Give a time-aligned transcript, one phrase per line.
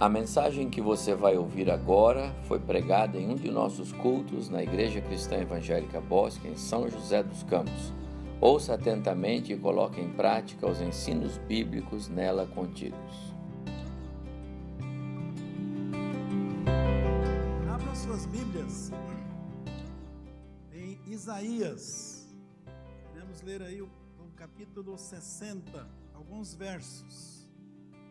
[0.00, 4.62] A mensagem que você vai ouvir agora foi pregada em um de nossos cultos na
[4.62, 7.92] Igreja Cristã Evangélica Bosque, em São José dos Campos.
[8.40, 13.34] Ouça atentamente e coloque em prática os ensinos bíblicos nela contidos.
[17.70, 18.90] Abra suas Bíblias
[20.72, 22.26] em Isaías.
[23.12, 23.90] Queremos ler aí o
[24.34, 27.39] capítulo 60, alguns versos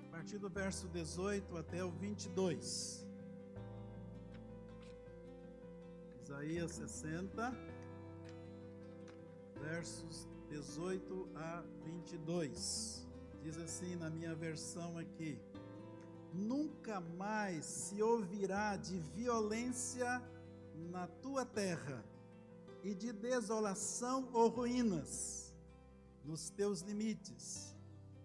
[0.10, 3.08] partir do verso 18 até o 22.
[6.24, 7.54] Isaías 60,
[9.62, 13.08] versos 18 a 22.
[13.44, 15.40] Diz assim na minha versão aqui:
[16.34, 20.22] Nunca mais se ouvirá de violência
[20.92, 22.04] na tua terra
[22.84, 25.56] e de desolação ou ruínas
[26.26, 27.69] nos teus limites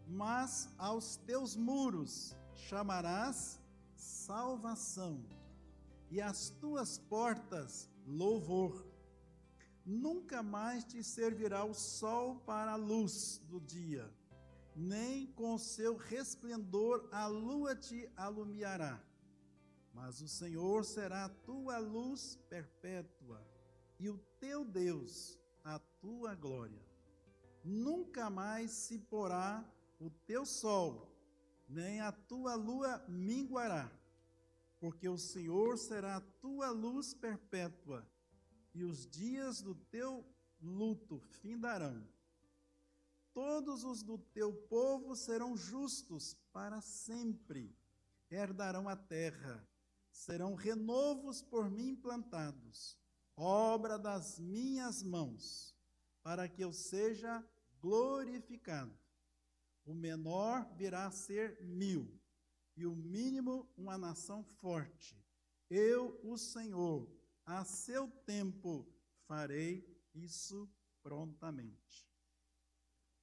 [0.06, 3.60] mas aos teus muros chamarás
[3.94, 5.24] salvação,
[6.11, 8.86] e às tuas portas louvor.
[9.84, 14.11] Nunca mais te servirá o sol para a luz do dia,
[14.74, 19.02] nem com seu resplendor a lua te alumiará.
[19.92, 23.46] Mas o Senhor será a tua luz perpétua,
[23.98, 26.83] e o teu Deus a tua glória.
[27.62, 29.64] Nunca mais se porá
[30.05, 31.10] o teu sol,
[31.66, 33.91] nem a tua lua minguará,
[34.78, 38.06] porque o Senhor será a tua luz perpétua,
[38.74, 40.22] e os dias do teu
[40.61, 42.06] luto findarão.
[43.33, 47.74] Todos os do teu povo serão justos para sempre,
[48.30, 49.66] herdarão a terra,
[50.12, 52.98] serão renovos por mim plantados,
[53.34, 55.74] obra das minhas mãos,
[56.22, 57.42] para que eu seja
[57.80, 59.03] glorificado.
[59.84, 62.20] O menor virá a ser mil,
[62.77, 65.22] e o mínimo uma nação forte.
[65.68, 67.08] Eu, o Senhor,
[67.45, 68.89] a seu tempo
[69.27, 70.70] farei isso
[71.02, 72.08] prontamente.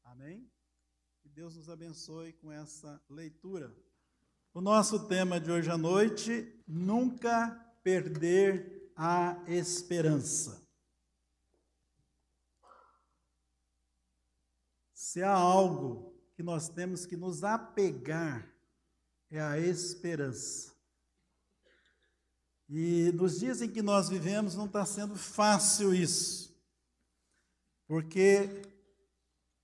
[0.04, 0.52] Amém?
[1.22, 3.76] Que Deus nos abençoe com essa leitura.
[4.54, 7.50] O nosso tema de hoje à noite: nunca
[7.84, 10.62] perder a esperança.
[14.94, 18.48] Se há algo que nós temos que nos apegar
[19.30, 20.72] é a esperança.
[22.68, 26.56] E nos dias em que nós vivemos não está sendo fácil isso,
[27.86, 28.62] porque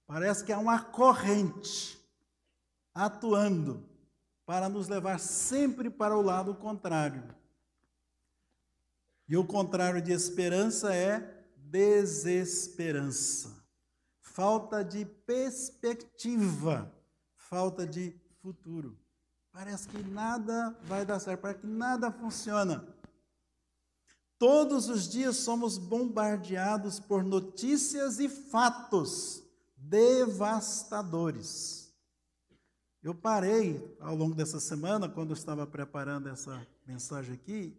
[0.05, 1.97] parece que há uma corrente
[2.93, 3.87] atuando
[4.45, 7.23] para nos levar sempre para o lado contrário.
[9.27, 13.56] E o contrário de esperança é desesperança
[14.37, 16.93] falta de perspectiva,
[17.35, 18.95] falta de futuro.
[19.51, 22.87] Parece que nada vai dar certo, parece que nada funciona.
[24.37, 29.43] Todos os dias somos bombardeados por notícias e fatos
[29.75, 31.91] devastadores.
[33.01, 37.75] Eu parei ao longo dessa semana, quando eu estava preparando essa mensagem aqui,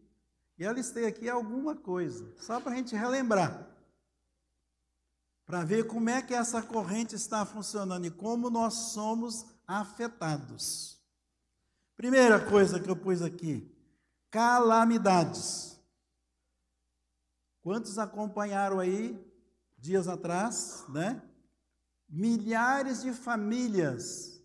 [0.59, 3.78] e eu listei aqui alguma coisa, só para a gente relembrar
[5.49, 11.03] para ver como é que essa corrente está funcionando e como nós somos afetados.
[11.97, 13.75] Primeira coisa que eu pus aqui:
[14.31, 15.81] calamidades.
[17.63, 19.19] Quantos acompanharam aí
[19.79, 21.23] dias atrás, né?
[22.07, 24.43] Milhares de famílias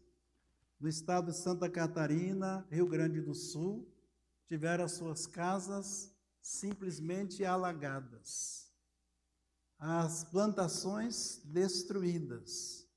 [0.79, 3.85] no estado de Santa Catarina, Rio Grande do Sul,
[4.47, 8.62] tiveram as suas casas simplesmente alagadas
[9.85, 12.87] as plantações destruídas.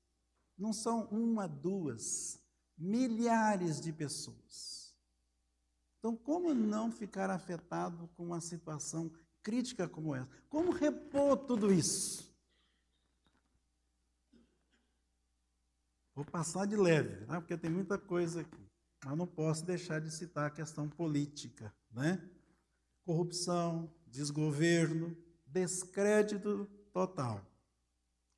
[0.57, 2.41] Não são uma, duas,
[2.77, 4.95] milhares de pessoas.
[5.99, 9.11] Então, como não ficar afetado com uma situação
[9.43, 10.29] crítica como essa?
[10.47, 12.33] Como repor tudo isso?
[16.15, 17.37] Vou passar de leve, né?
[17.41, 18.65] porque tem muita coisa aqui.
[19.03, 22.27] Mas não posso deixar de citar a questão política, né?
[23.03, 26.67] Corrupção, desgoverno, descrédito
[26.97, 27.45] total.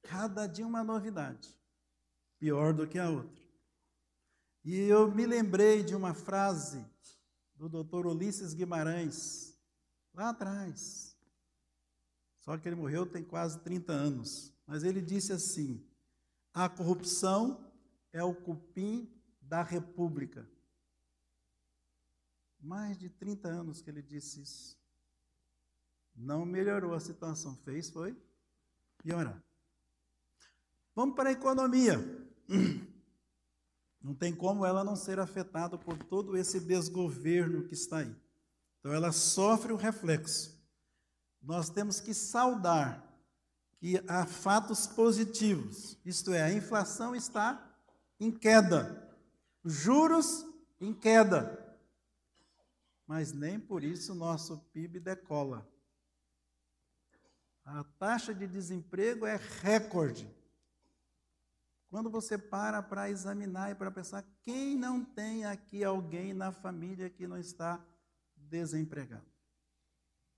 [0.01, 1.47] Cada dia uma novidade,
[2.37, 3.41] pior do que a outra.
[4.65, 6.85] E eu me lembrei de uma frase
[7.55, 8.05] do Dr.
[8.07, 9.57] Ulisses Guimarães,
[10.13, 11.15] lá atrás.
[12.41, 14.53] Só que ele morreu tem quase 30 anos.
[14.67, 15.81] Mas ele disse assim:
[16.53, 17.65] a corrupção
[18.11, 19.09] é o cupim
[19.41, 20.45] da república.
[22.59, 24.77] Mais de 30 anos que ele disse isso.
[26.13, 27.55] Não melhorou a situação.
[27.55, 28.17] Fez, foi?
[30.95, 31.97] Vamos para a economia.
[34.01, 38.15] Não tem como ela não ser afetada por todo esse desgoverno que está aí.
[38.79, 40.57] Então ela sofre o reflexo.
[41.41, 43.05] Nós temos que saudar
[43.77, 47.65] que há fatos positivos, isto é, a inflação está
[48.19, 49.09] em queda,
[49.63, 50.45] juros
[50.81, 51.77] em queda,
[53.07, 55.65] mas nem por isso nosso PIB decola.
[57.71, 60.27] A taxa de desemprego é recorde.
[61.87, 67.11] Quando você para para examinar e para pensar, quem não tem aqui alguém na família
[67.11, 67.79] que não está
[68.35, 69.25] desempregado?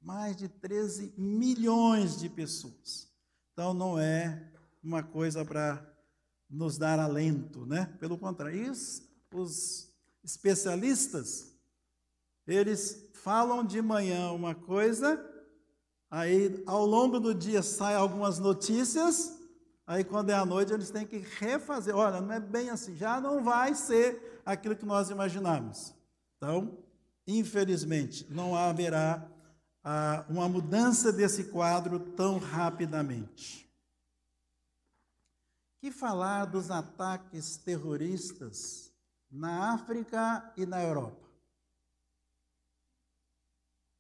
[0.02, 3.10] Mais de 13 milhões de pessoas.
[3.54, 4.52] Então não é
[4.84, 5.86] uma coisa para
[6.50, 7.86] nos dar alento, né?
[7.98, 9.90] Pelo contrário, os, os
[10.22, 11.56] especialistas,
[12.46, 15.31] eles falam de manhã uma coisa,
[16.12, 19.40] aí ao longo do dia saem algumas notícias,
[19.88, 21.96] aí quando é à noite eles têm que refazer.
[21.96, 25.96] Olha, não é bem assim, já não vai ser aquilo que nós imaginamos.
[26.36, 26.78] Então,
[27.26, 29.26] infelizmente, não haverá
[29.84, 33.72] ah, uma mudança desse quadro tão rapidamente.
[35.80, 38.94] Que falar dos ataques terroristas
[39.32, 41.28] na África e na Europa?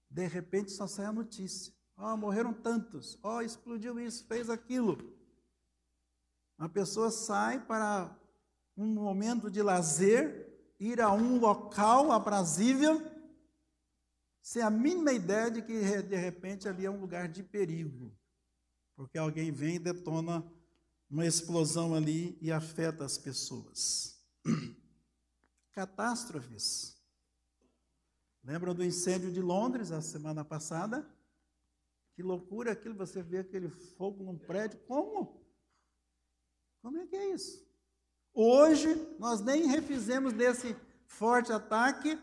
[0.09, 1.73] De repente só sai a notícia.
[2.01, 3.19] Ó, oh, morreram tantos.
[3.21, 4.97] Ó, oh, explodiu isso, fez aquilo.
[6.57, 8.17] A pessoa sai para
[8.75, 12.99] um momento de lazer, ir a um local aprazível
[14.41, 18.11] sem a mínima ideia de que de repente ali é um lugar de perigo,
[18.95, 20.43] porque alguém vem e detona
[21.07, 24.19] uma explosão ali e afeta as pessoas.
[25.71, 26.99] Catástrofes.
[28.43, 31.07] Lembram do incêndio de Londres a semana passada?
[32.13, 34.79] Que loucura aquilo, você vê aquele fogo num prédio.
[34.87, 35.41] Como?
[36.81, 37.65] Como é que é isso?
[38.33, 40.75] Hoje, nós nem refizemos desse
[41.05, 42.19] forte ataque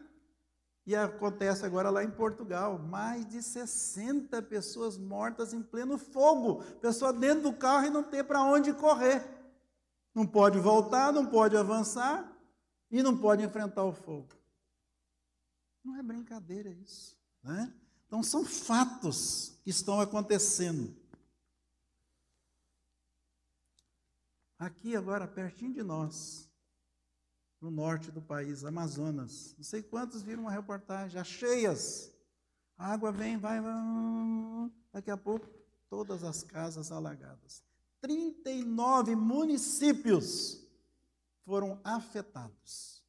[0.86, 6.62] e acontece agora lá em Portugal, mais de 60 pessoas mortas em pleno fogo.
[6.80, 9.22] Pessoa dentro do carro e não tem para onde correr.
[10.14, 12.34] Não pode voltar, não pode avançar
[12.90, 14.34] e não pode enfrentar o fogo.
[15.84, 17.72] Não é brincadeira isso, né?
[18.08, 20.96] Então são fatos que estão acontecendo.
[24.58, 26.50] Aqui agora pertinho de nós,
[27.60, 29.54] no norte do país, Amazonas.
[29.58, 32.10] Não sei quantos viram uma reportagem, já cheias.
[32.78, 33.74] A água vem, vai, vai,
[34.90, 35.46] daqui a pouco
[35.90, 37.62] todas as casas alagadas.
[38.00, 40.66] 39 municípios
[41.44, 43.04] foram afetados.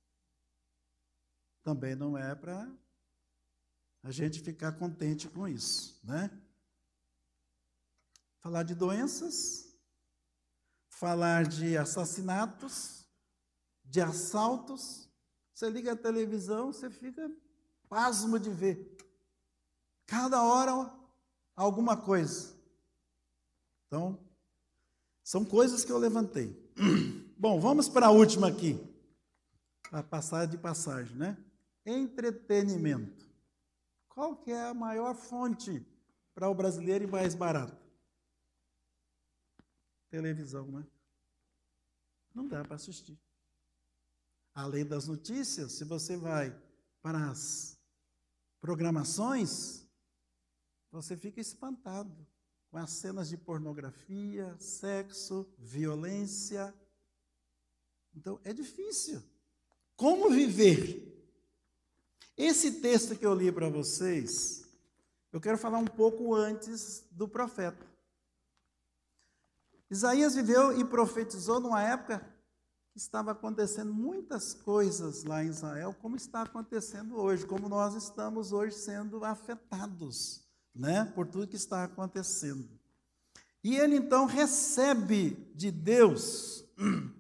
[1.64, 2.70] Também não é para
[4.04, 6.32] a gente ficar contente com isso, né?
[8.40, 9.76] Falar de doenças,
[10.88, 13.06] falar de assassinatos,
[13.84, 15.10] de assaltos.
[15.54, 17.30] Você liga a televisão, você fica
[17.90, 18.98] pasmo de ver.
[20.06, 20.92] Cada hora
[21.56, 22.56] alguma coisa.
[23.88, 24.18] Então,
[25.24, 26.58] são coisas que eu levantei.
[27.38, 28.80] Bom, vamos para a última aqui.
[29.92, 31.38] A passagem de passagem, né?
[31.86, 33.29] Entretenimento.
[34.20, 35.82] Qual que é a maior fonte
[36.36, 37.82] para o brasileiro e mais barata?
[40.10, 40.86] Televisão, né?
[42.36, 43.18] Não dá para assistir.
[44.54, 46.54] Além das notícias, se você vai
[47.02, 47.80] para as
[48.60, 49.88] programações,
[50.92, 52.28] você fica espantado
[52.70, 56.76] com as cenas de pornografia, sexo, violência.
[58.14, 59.24] Então, é difícil.
[59.96, 61.09] Como viver?
[62.40, 64.64] Esse texto que eu li para vocês,
[65.30, 67.86] eu quero falar um pouco antes do profeta.
[69.92, 72.26] Isaías viveu e profetizou numa época
[72.96, 78.76] estava acontecendo muitas coisas lá em Israel, como está acontecendo hoje, como nós estamos hoje
[78.76, 80.42] sendo afetados,
[80.74, 82.70] né, por tudo que está acontecendo.
[83.62, 86.64] E ele então recebe de Deus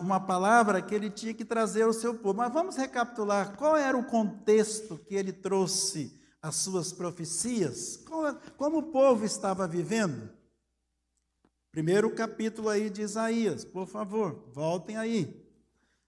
[0.00, 2.38] uma palavra que ele tinha que trazer ao seu povo.
[2.38, 8.04] Mas vamos recapitular qual era o contexto que ele trouxe as suas profecias,
[8.58, 10.28] como o povo estava vivendo.
[11.72, 15.42] Primeiro capítulo aí de Isaías, por favor, voltem aí.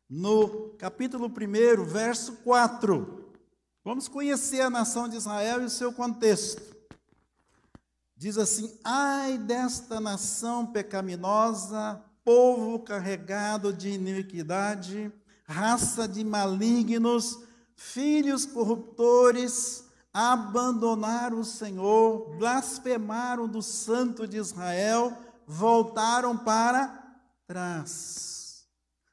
[0.09, 3.33] No capítulo 1, verso 4.
[3.83, 6.77] Vamos conhecer a nação de Israel e o seu contexto.
[8.17, 15.11] Diz assim: Ai desta nação pecaminosa, povo carregado de iniquidade,
[15.45, 17.39] raça de malignos,
[17.75, 25.17] filhos corruptores, abandonaram o Senhor, blasfemaram do Santo de Israel
[25.47, 28.67] voltaram para trás.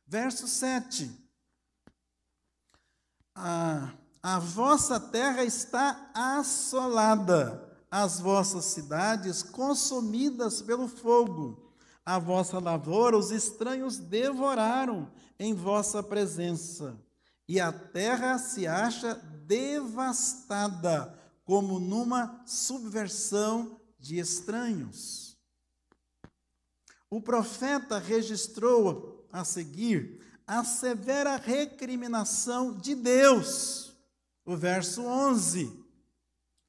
[0.07, 1.11] Verso 7.
[3.35, 11.62] A, a vossa terra está assolada, as vossas cidades consumidas pelo fogo.
[12.05, 16.99] A vossa lavoura os estranhos devoraram em vossa presença.
[17.47, 25.37] E a terra se acha devastada, como numa subversão de estranhos.
[27.09, 33.95] O profeta registrou a seguir a severa recriminação de Deus.
[34.45, 35.71] O verso 11: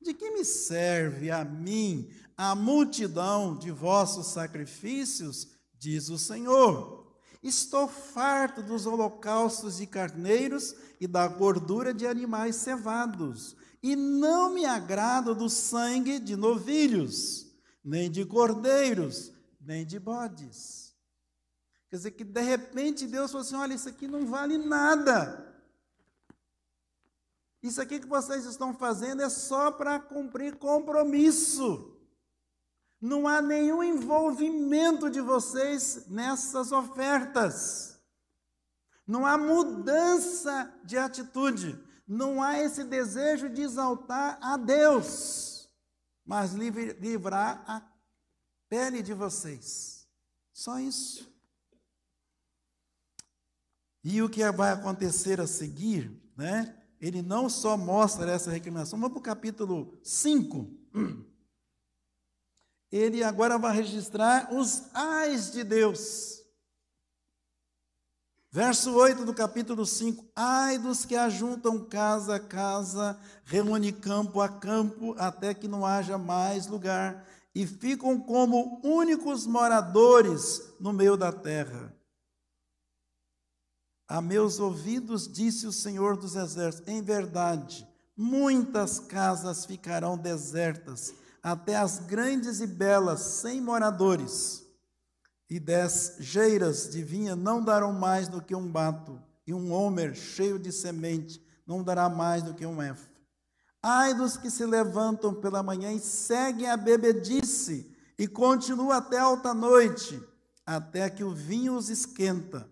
[0.01, 5.49] De que me serve a mim a multidão de vossos sacrifícios,
[5.79, 7.05] diz o Senhor?
[7.43, 14.65] Estou farto dos holocaustos de carneiros e da gordura de animais cevados, e não me
[14.65, 17.47] agrado do sangue de novilhos,
[17.85, 20.95] nem de cordeiros, nem de bodes.
[21.91, 25.55] Quer dizer que de repente Deus falou assim: olha, isso aqui não vale nada.
[27.63, 31.94] Isso aqui que vocês estão fazendo é só para cumprir compromisso.
[33.05, 38.01] Não há nenhum envolvimento de vocês nessas ofertas.
[39.07, 41.79] Não há mudança de atitude.
[42.09, 45.69] Não há esse desejo de exaltar a Deus,
[46.25, 47.87] mas livrar a
[48.71, 50.09] pele de vocês.
[50.51, 51.31] Só isso.
[54.03, 56.83] E o que vai acontecer a seguir, né?
[56.99, 60.71] Ele não só mostra essa recriminação, vamos para o capítulo 5
[62.97, 66.45] ele agora vai registrar os ais de Deus.
[68.53, 74.49] Verso 8 do capítulo 5: Ai dos que ajuntam casa a casa, reúne campo a
[74.49, 81.33] campo, até que não haja mais lugar, e ficam como únicos moradores no meio da
[81.33, 81.93] terra.
[84.07, 87.85] A meus ouvidos disse o Senhor dos Exércitos: Em verdade,
[88.17, 94.65] muitas casas ficarão desertas até as grandes e belas, sem moradores,
[95.51, 100.15] e dez geiras de vinha não darão mais do que um bato, e um homer
[100.15, 103.11] cheio de semente não dará mais do que um efa.
[103.83, 109.53] Ai dos que se levantam pela manhã e seguem a bebedice, e continuam até alta
[109.53, 110.19] noite,
[110.65, 112.67] até que o vinho os esquenta.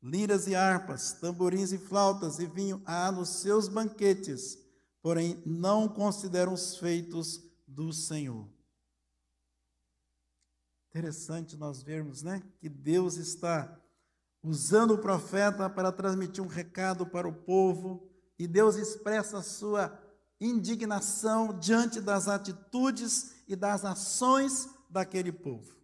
[0.00, 4.58] Liras e harpas, tamborins e flautas e vinho há nos seus banquetes,
[5.02, 8.48] porém não consideram os feitos do Senhor.
[10.90, 13.80] Interessante nós vermos, né, que Deus está
[14.42, 19.98] usando o profeta para transmitir um recado para o povo, e Deus expressa a sua
[20.40, 25.80] indignação diante das atitudes e das ações daquele povo.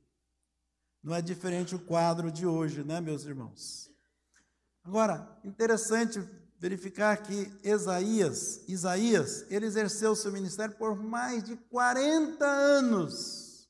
[1.02, 3.88] Não é diferente o quadro de hoje, né, meus irmãos?
[4.83, 6.21] Agora, interessante
[6.58, 13.68] verificar que Isaías, Isaías, ele exerceu seu ministério por mais de 40 anos.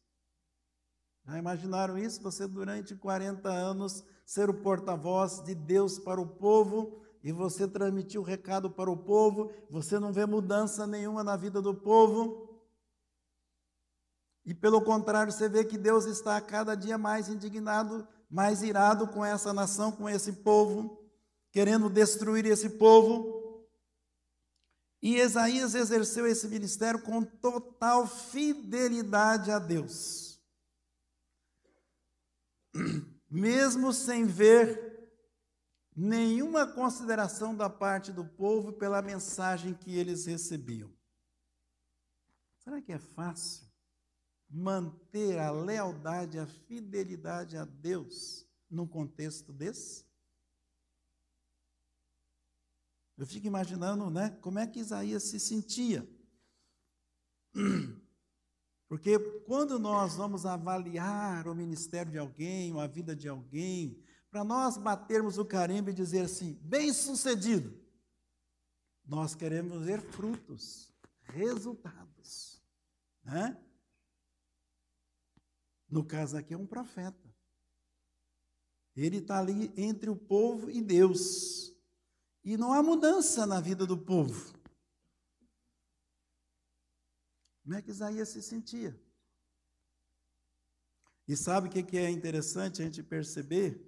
[1.26, 2.22] Já imaginaram isso?
[2.22, 8.18] Você durante 40 anos ser o porta-voz de Deus para o povo e você transmitir
[8.18, 12.48] o recado para o povo, você não vê mudança nenhuma na vida do povo.
[14.46, 19.22] E pelo contrário, você vê que Deus está cada dia mais indignado, mais irado com
[19.22, 21.07] essa nação, com esse povo
[21.50, 23.66] querendo destruir esse povo.
[25.00, 30.40] E Isaías exerceu esse ministério com total fidelidade a Deus.
[33.30, 34.88] Mesmo sem ver
[35.94, 40.92] nenhuma consideração da parte do povo pela mensagem que eles recebiam.
[42.58, 43.66] Será que é fácil
[44.48, 50.07] manter a lealdade, a fidelidade a Deus num contexto desse?
[53.18, 56.08] Eu fico imaginando, né, como é que Isaías se sentia.
[58.88, 64.78] Porque quando nós vamos avaliar o ministério de alguém, a vida de alguém, para nós
[64.78, 67.76] batermos o carimbo e dizer assim, bem sucedido,
[69.04, 70.94] nós queremos ver frutos,
[71.24, 72.62] resultados.
[73.24, 73.60] Né?
[75.88, 77.28] No caso aqui é um profeta.
[78.94, 81.77] Ele está ali entre o povo e Deus.
[82.44, 84.58] E não há mudança na vida do povo.
[87.62, 88.98] Como é que Isaías se sentia?
[91.26, 93.84] E sabe o que é interessante a gente perceber?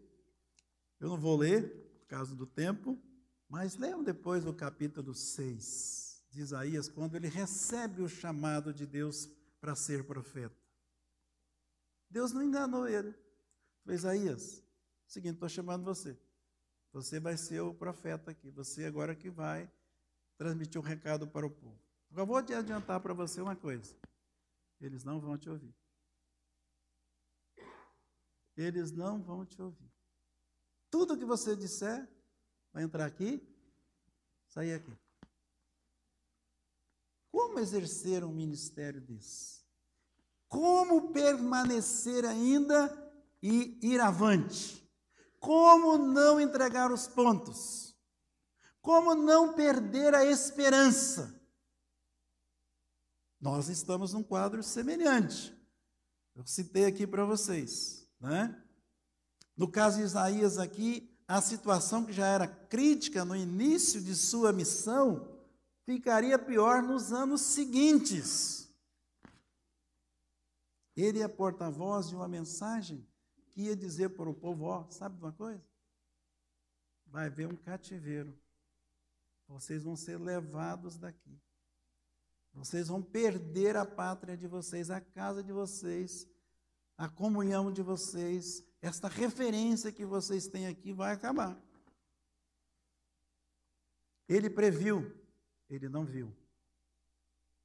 [1.01, 3.01] Eu não vou ler, por causa do tempo,
[3.49, 9.27] mas leiam depois o capítulo 6 de Isaías, quando ele recebe o chamado de Deus
[9.61, 10.57] para ser profeta.
[12.11, 13.15] Deus não enganou ele.
[13.83, 14.63] Falei, Isaías,
[15.07, 16.19] seguinte, estou chamando você.
[16.93, 18.51] Você vai ser o profeta aqui.
[18.51, 19.71] Você agora que vai
[20.37, 21.79] transmitir o um recado para o povo.
[22.17, 23.95] Eu vou te adiantar para você uma coisa.
[24.81, 25.75] Eles não vão te ouvir.
[28.57, 29.91] Eles não vão te ouvir.
[30.91, 32.09] Tudo que você disser
[32.73, 33.41] vai entrar aqui,
[34.49, 34.93] sair aqui.
[37.31, 39.61] Como exercer um ministério desse?
[40.49, 42.91] Como permanecer ainda
[43.41, 44.81] e ir avante?
[45.41, 47.97] Como não entregar os pontos?
[48.83, 51.35] Como não perder a esperança?
[53.41, 55.59] Nós estamos num quadro semelhante.
[56.37, 58.63] Eu citei aqui para vocês, né?
[59.57, 64.53] No caso de Isaías aqui, a situação que já era crítica no início de sua
[64.53, 65.39] missão
[65.87, 68.71] ficaria pior nos anos seguintes.
[70.95, 73.10] Ele é porta-voz de uma mensagem
[73.51, 75.65] que ia dizer para o povo: ó, sabe uma coisa?
[77.07, 78.39] Vai haver um cativeiro.
[79.49, 81.41] Vocês vão ser levados daqui.
[82.53, 86.27] Vocês vão perder a pátria de vocês, a casa de vocês,
[86.97, 91.61] a comunhão de vocês, esta referência que vocês têm aqui vai acabar.
[94.29, 95.13] Ele previu,
[95.69, 96.33] ele não viu.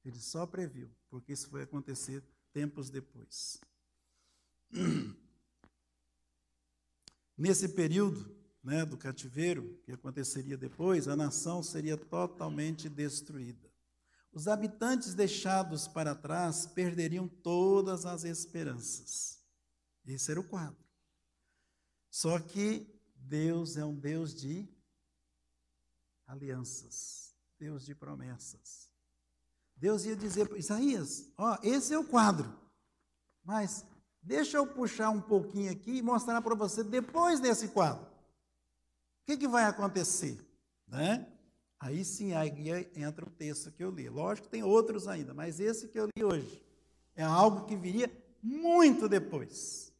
[0.04, 3.60] Ele só previu, porque isso foi acontecer tempos depois.
[7.36, 13.70] Nesse período né, do cativeiro, que aconteceria depois, a nação seria totalmente destruída.
[14.32, 19.40] Os habitantes deixados para trás perderiam todas as esperanças.
[20.04, 20.84] Esse era o quadro.
[22.10, 24.68] Só que Deus é um Deus de
[26.26, 28.90] alianças, Deus de promessas.
[29.76, 32.58] Deus ia dizer para Isaías: Ó, esse é o quadro,
[33.44, 33.84] mas
[34.26, 38.04] deixa eu puxar um pouquinho aqui e mostrar para você depois desse quadro.
[38.04, 40.44] O que, que vai acontecer?
[40.86, 41.26] Né?
[41.78, 42.50] Aí sim, aí
[42.94, 44.08] entra o texto que eu li.
[44.08, 46.62] Lógico que tem outros ainda, mas esse que eu li hoje
[47.14, 48.10] é algo que viria
[48.42, 49.92] muito depois.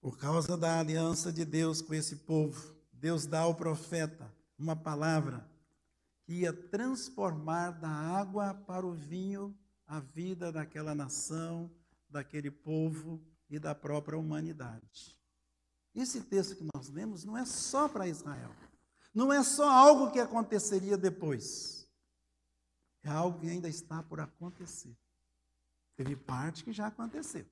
[0.00, 5.48] Por causa da aliança de Deus com esse povo, Deus dá ao profeta uma palavra
[6.34, 11.70] ia transformar da água para o vinho a vida daquela nação,
[12.08, 15.18] daquele povo e da própria humanidade.
[15.94, 18.54] Esse texto que nós lemos não é só para Israel.
[19.12, 21.88] Não é só algo que aconteceria depois.
[23.02, 24.96] É algo que ainda está por acontecer.
[25.96, 27.44] Teve parte que já aconteceu.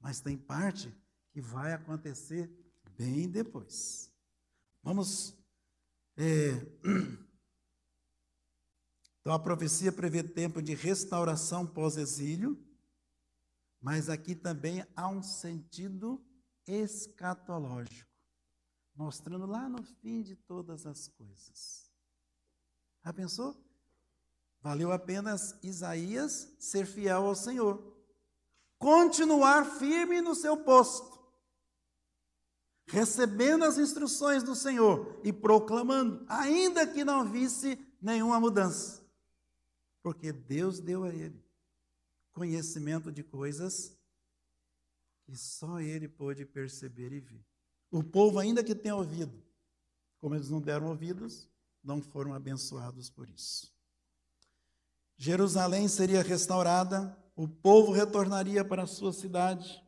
[0.00, 0.90] Mas tem parte
[1.32, 2.50] que vai acontecer
[2.96, 4.10] bem depois.
[4.82, 5.36] Vamos.
[6.16, 6.52] É,
[9.20, 12.58] então a profecia prevê tempo de restauração pós-exílio,
[13.80, 16.24] mas aqui também há um sentido
[16.66, 18.10] escatológico,
[18.94, 21.90] mostrando lá no fim de todas as coisas.
[23.04, 23.56] Já pensou?
[24.62, 27.96] Valeu apenas Isaías ser fiel ao Senhor,
[28.78, 31.18] continuar firme no seu posto,
[32.86, 38.99] recebendo as instruções do Senhor e proclamando, ainda que não visse nenhuma mudança,
[40.02, 41.42] porque Deus deu a ele
[42.32, 43.96] conhecimento de coisas
[45.28, 47.44] e só ele pôde perceber e ver.
[47.90, 49.42] O povo, ainda que tenha ouvido,
[50.18, 51.48] como eles não deram ouvidos,
[51.82, 53.72] não foram abençoados por isso.
[55.16, 59.84] Jerusalém seria restaurada, o povo retornaria para a sua cidade,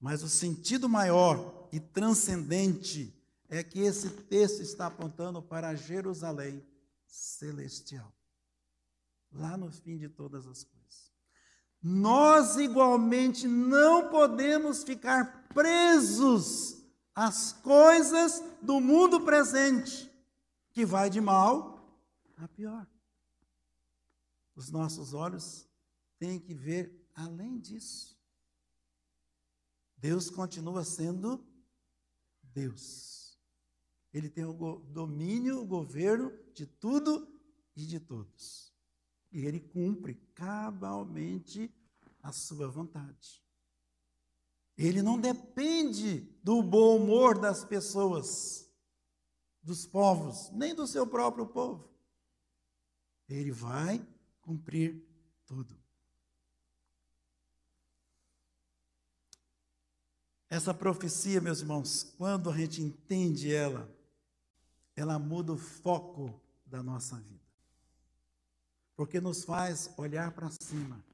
[0.00, 3.14] mas o sentido maior e transcendente
[3.48, 6.62] é que esse texto está apontando para Jerusalém
[7.06, 8.12] celestial,
[9.32, 10.76] lá no fim de todas as coisas
[11.88, 16.82] nós igualmente não podemos ficar presos
[17.14, 20.10] às coisas do mundo presente,
[20.72, 21.96] que vai de mal
[22.36, 22.86] a pior.
[24.56, 25.68] Os nossos olhos
[26.18, 28.18] têm que ver além disso.
[29.96, 31.46] Deus continua sendo
[32.42, 33.38] Deus.
[34.12, 37.28] Ele tem o domínio, o governo de tudo
[37.76, 38.65] e de todos.
[39.36, 41.70] E ele cumpre cabalmente
[42.22, 43.44] a sua vontade.
[44.78, 48.66] Ele não depende do bom humor das pessoas,
[49.62, 51.86] dos povos, nem do seu próprio povo.
[53.28, 54.02] Ele vai
[54.40, 55.06] cumprir
[55.44, 55.76] tudo.
[60.48, 63.94] Essa profecia, meus irmãos, quando a gente entende ela,
[64.96, 67.45] ela muda o foco da nossa vida.
[68.96, 71.04] Porque nos faz olhar para cima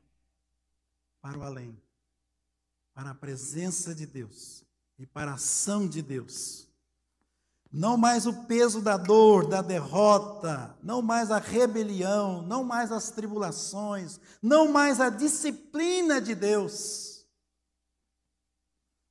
[1.20, 1.80] para o além.
[2.94, 4.64] para a presença de Deus
[4.98, 6.68] e para a ação de Deus.
[7.72, 13.10] Não mais o peso da dor, da derrota, não mais a rebelião, não mais as
[13.10, 17.26] tribulações, não mais a disciplina de Deus,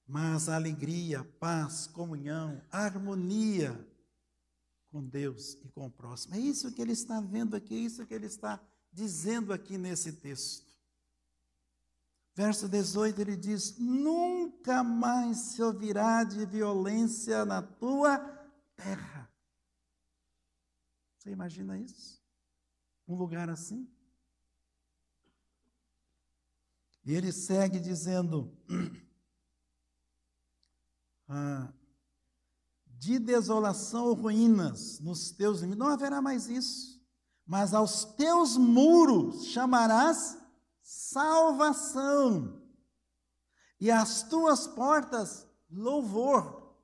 [0.06, 3.84] mas a alegria, paz, comunhão, harmonia
[4.92, 6.36] com Deus e com o próximo.
[6.36, 10.12] É isso que ele está vendo aqui, é isso que ele está dizendo aqui nesse
[10.12, 10.70] texto.
[12.36, 18.20] Verso 18 ele diz: Nunca mais se ouvirá de violência na tua
[18.76, 19.32] terra.
[21.18, 22.22] Você imagina isso?
[23.08, 23.90] Um lugar assim?
[27.06, 28.56] E ele segue dizendo:
[31.28, 31.74] ah,
[33.02, 37.02] de desolação ou ruínas nos teus limites, não haverá mais isso,
[37.48, 40.38] mas aos teus muros chamarás
[40.84, 42.62] salvação,
[43.80, 46.78] e as tuas portas, louvor.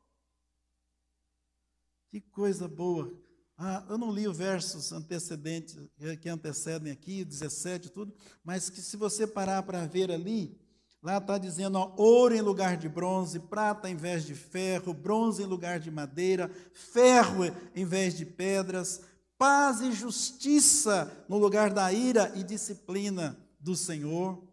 [2.10, 3.16] Que coisa boa.
[3.56, 8.12] Ah, eu não li os versos antecedentes, eh, que antecedem aqui, 17 tudo,
[8.44, 10.60] mas que se você parar para ver ali,
[11.08, 15.42] lá está dizendo ó, ouro em lugar de bronze, prata em vez de ferro, bronze
[15.42, 19.02] em lugar de madeira, ferro em vez de pedras,
[19.38, 24.46] paz e justiça no lugar da ira e disciplina do Senhor.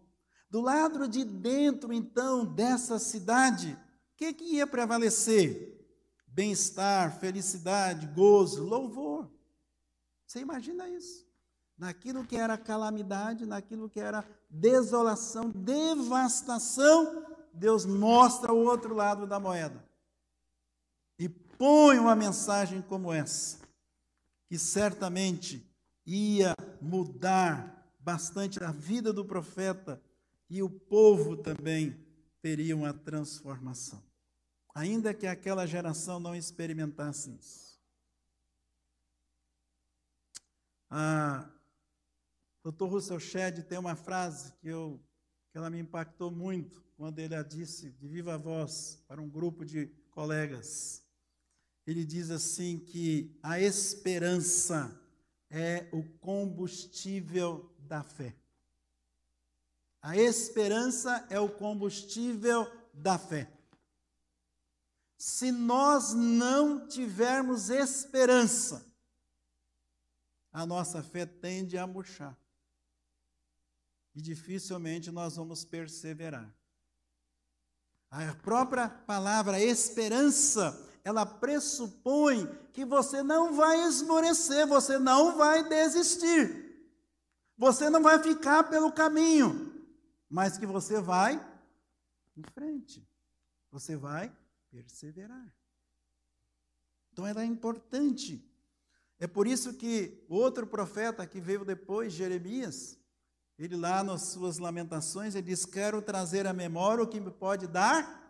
[0.49, 3.77] Do lado de dentro, então, dessa cidade,
[4.13, 5.85] o que, que ia prevalecer?
[6.29, 9.29] Bem-estar, felicidade, gozo, louvor.
[10.25, 11.27] Você imagina isso?
[11.77, 19.41] Naquilo que era calamidade, naquilo que era desolação, devastação, Deus mostra o outro lado da
[19.41, 19.85] moeda.
[21.19, 23.59] E põe uma mensagem como essa,
[24.47, 25.69] que certamente
[26.07, 30.01] ia mudar bastante a vida do profeta
[30.51, 31.99] e o povo também
[32.43, 34.03] teria uma transformação.
[34.75, 37.81] Ainda que aquela geração não experimentasse isso.
[40.91, 41.49] A
[42.65, 42.87] Dr.
[42.87, 44.99] Russell Shedd tem uma frase que, eu,
[45.51, 49.67] que ela me impactou muito quando ele a disse de viva voz para um grupo
[49.67, 51.05] de colegas.
[51.87, 54.99] Ele diz assim que a esperança
[55.51, 58.35] é o combustível da fé.
[60.01, 63.53] A esperança é o combustível da fé.
[65.19, 68.91] Se nós não tivermos esperança,
[70.51, 72.39] a nossa fé tende a murchar.
[74.15, 76.53] E dificilmente nós vamos perseverar.
[78.11, 86.65] A própria palavra esperança ela pressupõe que você não vai esmorecer, você não vai desistir.
[87.59, 89.87] Você não vai ficar pelo caminho,
[90.29, 91.35] mas que você vai
[92.37, 93.07] em frente.
[93.71, 94.35] Você vai
[94.71, 95.55] perseverar.
[97.13, 98.51] Então ela é importante.
[99.19, 102.99] É por isso que outro profeta que veio depois, Jeremias,
[103.59, 107.67] ele lá nas suas lamentações, ele diz: Quero trazer à memória o que me pode
[107.67, 108.23] dar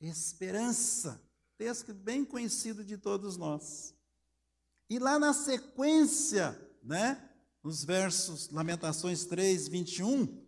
[0.00, 1.20] esperança
[1.62, 3.94] texto bem conhecido de todos nós.
[4.90, 7.22] E lá na sequência, né,
[7.62, 10.42] nos versos Lamentações 3, 21,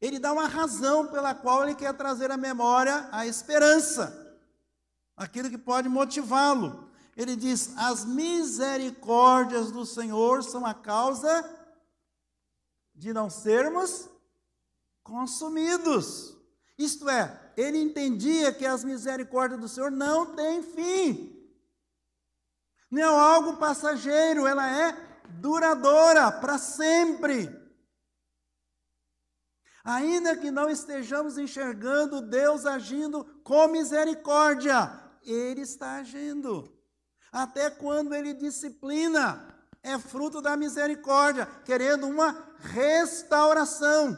[0.00, 4.38] ele dá uma razão pela qual ele quer trazer à memória a esperança,
[5.16, 6.88] aquilo que pode motivá-lo.
[7.16, 11.42] Ele diz: As misericórdias do Senhor são a causa
[13.00, 14.10] de não sermos
[15.02, 16.36] consumidos.
[16.76, 21.34] Isto é, ele entendia que as misericórdias do Senhor não têm fim.
[22.90, 24.92] Não é algo passageiro, ela é
[25.30, 27.48] duradoura para sempre.
[29.82, 36.78] Ainda que não estejamos enxergando Deus agindo com misericórdia, Ele está agindo.
[37.32, 44.16] Até quando Ele disciplina, é fruto da misericórdia, querendo uma restauração,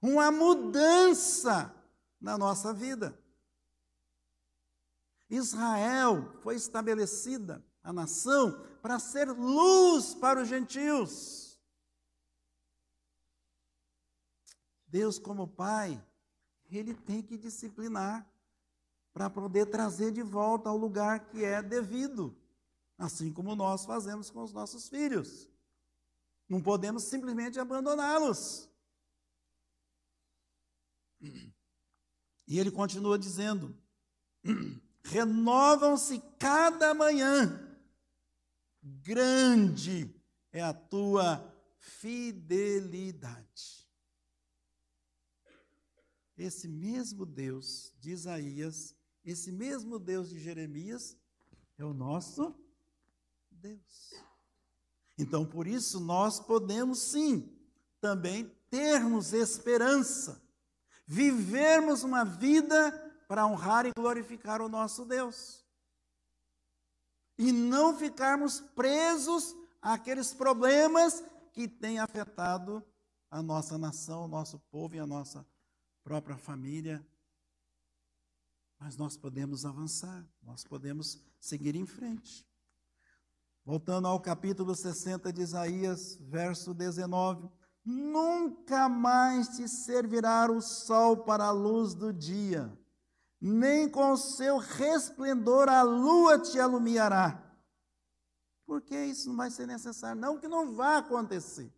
[0.00, 1.74] uma mudança
[2.20, 3.18] na nossa vida.
[5.30, 11.60] Israel foi estabelecida, a nação, para ser luz para os gentios.
[14.86, 16.02] Deus, como Pai,
[16.70, 18.26] Ele tem que disciplinar
[19.12, 22.37] para poder trazer de volta ao lugar que é devido,
[22.98, 25.48] assim como nós fazemos com os nossos filhos.
[26.48, 28.68] Não podemos simplesmente abandoná-los.
[31.20, 33.76] E ele continua dizendo:
[35.04, 37.78] renovam-se cada manhã,
[38.82, 40.12] grande
[40.50, 43.86] é a tua fidelidade.
[46.36, 51.16] esse mesmo Deus de Isaías, esse mesmo Deus de Jeremias,
[51.76, 52.54] é o nosso
[53.58, 54.12] Deus.
[55.18, 57.52] Então, por isso, nós podemos sim
[58.00, 60.40] também termos esperança,
[61.06, 62.92] vivermos uma vida
[63.26, 65.64] para honrar e glorificar o nosso Deus.
[67.36, 72.84] E não ficarmos presos àqueles problemas que têm afetado
[73.30, 75.46] a nossa nação, o nosso povo e a nossa
[76.02, 77.06] própria família.
[78.78, 82.47] Mas nós podemos avançar, nós podemos seguir em frente.
[83.68, 87.50] Voltando ao capítulo 60 de Isaías, verso 19:
[87.84, 92.72] Nunca mais te servirá o sol para a luz do dia,
[93.38, 97.44] nem com seu resplendor a lua te alumiará.
[98.64, 100.18] Porque isso não vai ser necessário.
[100.18, 101.70] Não que não vá acontecer.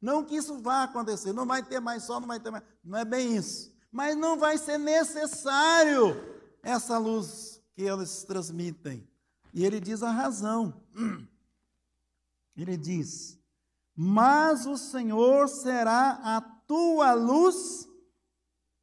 [0.00, 1.32] Não que isso vá acontecer.
[1.32, 2.62] Não vai ter mais sol, não vai ter mais.
[2.84, 3.76] Não é bem isso.
[3.90, 6.14] Mas não vai ser necessário
[6.62, 9.10] essa luz que eles transmitem.
[9.52, 10.80] E ele diz a razão.
[12.56, 13.38] Ele diz:
[13.94, 17.88] Mas o Senhor será a tua luz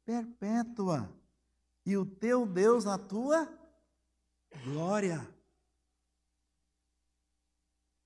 [0.04, 1.12] perpétua,
[1.86, 3.48] e o teu Deus a tua
[4.64, 5.18] glória.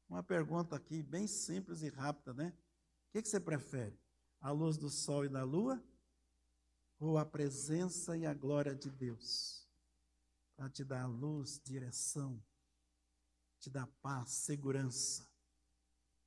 [0.09, 2.53] Uma pergunta aqui, bem simples e rápida, né?
[3.09, 3.99] O que, você prefere?
[4.41, 5.83] A luz do sol e da lua?
[6.99, 9.67] Ou a presença e a glória de Deus?
[10.57, 12.41] Para te dar luz, direção,
[13.59, 15.34] te dar paz, segurança.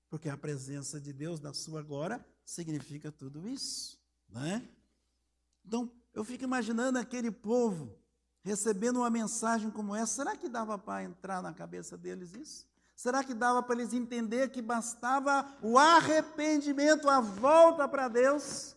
[0.09, 4.67] Porque a presença de Deus na sua glória significa tudo isso, né?
[5.65, 7.93] Então, eu fico imaginando aquele povo
[8.41, 10.15] recebendo uma mensagem como essa.
[10.15, 12.65] Será que dava para entrar na cabeça deles isso?
[12.95, 18.75] Será que dava para eles entender que bastava o arrependimento, a volta para Deus,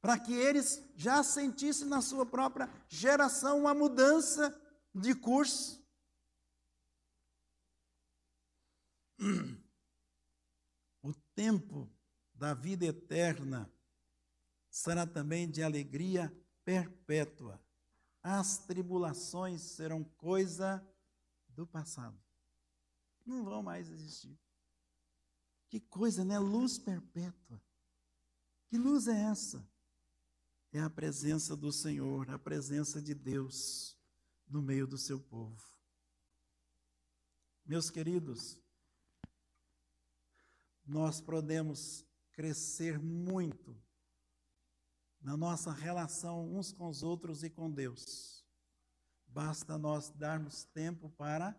[0.00, 4.54] para que eles já sentissem na sua própria geração uma mudança
[4.94, 5.80] de curso?
[11.34, 11.90] tempo
[12.34, 13.70] da vida eterna
[14.70, 16.32] será também de alegria
[16.64, 17.60] perpétua.
[18.22, 20.84] As tribulações serão coisa
[21.48, 22.18] do passado.
[23.26, 24.38] Não vão mais existir.
[25.68, 26.38] Que coisa, né?
[26.38, 27.62] Luz perpétua.
[28.68, 29.66] Que luz é essa?
[30.72, 33.98] É a presença do Senhor, a presença de Deus
[34.48, 35.62] no meio do seu povo.
[37.64, 38.58] Meus queridos,
[40.92, 43.74] nós podemos crescer muito
[45.22, 48.44] na nossa relação uns com os outros e com Deus.
[49.26, 51.58] Basta nós darmos tempo para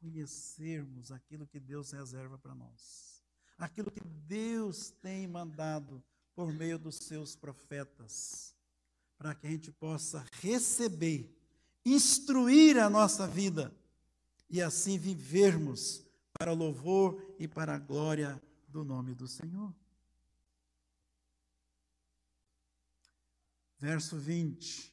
[0.00, 3.22] conhecermos aquilo que Deus reserva para nós.
[3.56, 6.02] Aquilo que Deus tem mandado
[6.34, 8.56] por meio dos seus profetas,
[9.16, 11.32] para que a gente possa receber,
[11.84, 13.72] instruir a nossa vida
[14.50, 16.04] e assim vivermos
[16.42, 19.72] para louvor e para a glória do nome do Senhor.
[23.78, 24.92] Verso 20: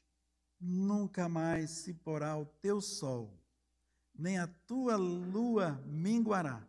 [0.59, 3.35] Nunca mais se porá o teu sol,
[4.13, 6.63] nem a tua lua minguará,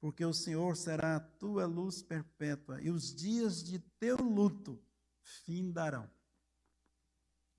[0.00, 4.82] porque o Senhor será a tua luz perpétua, e os dias de teu luto
[5.22, 6.10] findarão.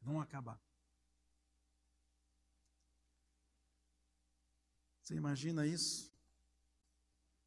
[0.02, 0.62] Vão acabar.
[5.02, 6.13] Você imagina isso?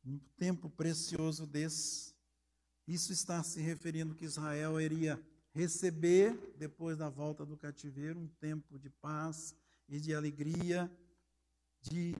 [0.07, 2.14] Um tempo precioso desse.
[2.87, 5.21] Isso está se referindo que Israel iria
[5.53, 9.55] receber, depois da volta do cativeiro, um tempo de paz
[9.88, 10.90] e de alegria,
[11.81, 12.14] de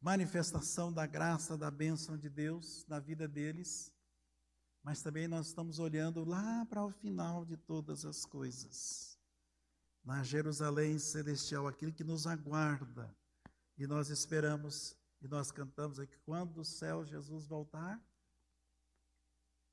[0.00, 3.92] manifestação da graça, da bênção de Deus na vida deles.
[4.82, 9.18] Mas também nós estamos olhando lá para o final de todas as coisas.
[10.02, 13.14] Na Jerusalém celestial, aquilo que nos aguarda.
[13.76, 18.00] E nós esperamos e nós cantamos aqui, quando do céu Jesus voltar,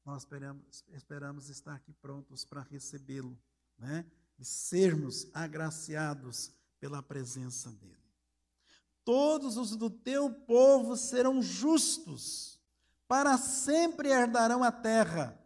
[0.03, 3.37] nós esperamos, esperamos estar aqui prontos para recebê-lo,
[3.77, 4.05] né?
[4.37, 7.97] E sermos agraciados pela presença dele.
[9.03, 12.59] Todos os do teu povo serão justos,
[13.07, 15.37] para sempre herdarão a terra,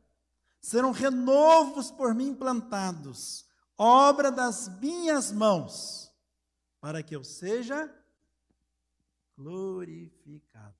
[0.59, 3.45] serão renovos por mim plantados,
[3.77, 6.11] obra das minhas mãos,
[6.79, 7.91] para que eu seja
[9.41, 10.75] glorificado.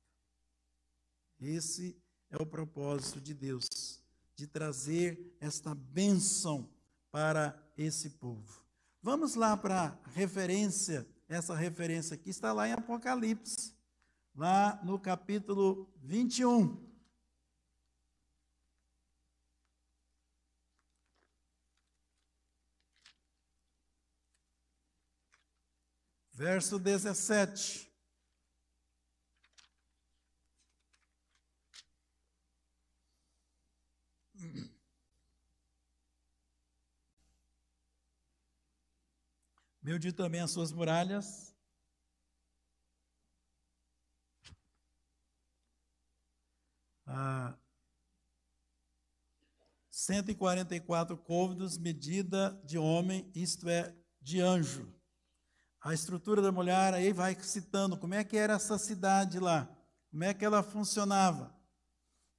[1.39, 3.67] Esse é o propósito de Deus,
[4.35, 6.69] de trazer esta bênção
[7.09, 8.63] para esse povo.
[9.01, 13.73] Vamos lá para a referência, essa referência aqui está lá em Apocalipse,
[14.35, 16.91] lá no capítulo 21.
[26.31, 27.90] Verso 17.
[39.81, 41.55] Meu também as suas muralhas.
[47.07, 47.57] Ah,
[49.89, 54.93] 144 côvados, medida de homem, isto é, de anjo.
[55.81, 59.67] A estrutura da mulher, aí vai citando como é que era essa cidade lá,
[60.11, 61.55] como é que ela funcionava.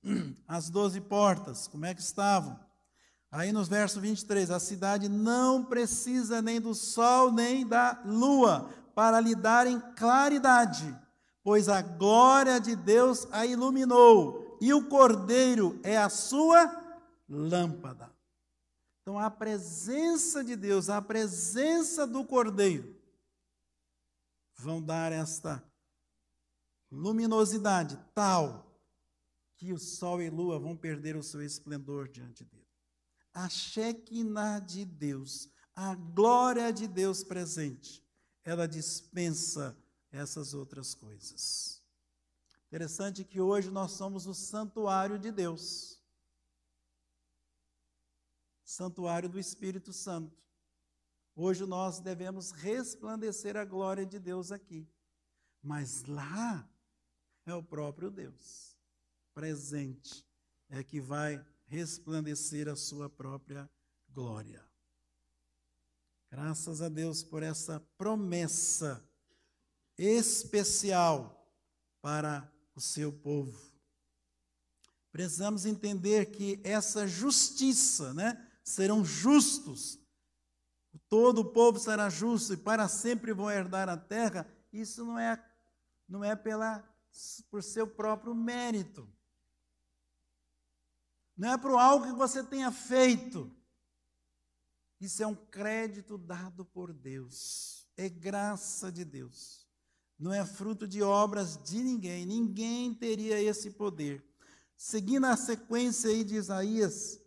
[0.46, 2.58] As doze portas, como é que estavam.
[3.32, 9.18] Aí nos versos 23, a cidade não precisa nem do sol nem da lua para
[9.20, 10.94] lhe darem claridade,
[11.42, 16.70] pois a glória de Deus a iluminou, e o cordeiro é a sua
[17.26, 18.12] lâmpada.
[19.00, 22.94] Então a presença de Deus, a presença do cordeiro,
[24.56, 25.64] vão dar esta
[26.90, 28.66] luminosidade tal
[29.56, 32.61] que o sol e lua vão perder o seu esplendor diante dele
[33.32, 38.02] a Shekinah de Deus, a glória de Deus presente,
[38.44, 39.76] ela dispensa
[40.10, 41.82] essas outras coisas.
[42.66, 46.00] Interessante que hoje nós somos o santuário de Deus.
[48.64, 50.36] Santuário do Espírito Santo.
[51.34, 54.88] Hoje nós devemos resplandecer a glória de Deus aqui.
[55.62, 56.68] Mas lá
[57.46, 58.72] é o próprio Deus
[59.34, 60.26] presente,
[60.68, 63.68] é que vai resplandecer a sua própria
[64.10, 64.62] glória.
[66.30, 69.02] Graças a Deus por essa promessa
[69.96, 71.50] especial
[72.02, 73.58] para o seu povo.
[75.10, 79.98] Precisamos entender que essa justiça, né, serão justos.
[81.08, 84.46] Todo o povo será justo e para sempre vão herdar a terra.
[84.70, 85.42] Isso não é
[86.06, 86.86] não é pela
[87.50, 89.10] por seu próprio mérito
[91.36, 93.50] não é por algo que você tenha feito.
[95.00, 99.66] Isso é um crédito dado por Deus, é graça de Deus.
[100.18, 104.24] Não é fruto de obras de ninguém, ninguém teria esse poder.
[104.76, 107.20] Seguindo a sequência aí de Isaías,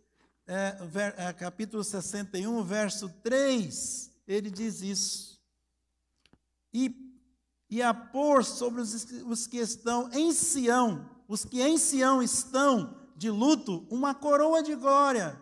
[0.46, 5.42] é, ver, é, capítulo 61, verso 3, ele diz isso.
[6.72, 7.18] E,
[7.68, 8.94] e a pôr sobre os,
[9.26, 14.74] os que estão em Sião, os que em Sião estão, de luto uma coroa de
[14.74, 15.40] glória,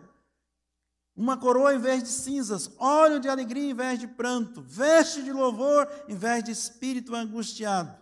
[1.15, 5.31] uma coroa em vez de cinzas, óleo de alegria em vez de pranto, veste de
[5.31, 7.95] louvor em vez de espírito angustiado,